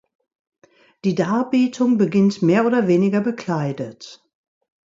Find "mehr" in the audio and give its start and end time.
2.41-2.65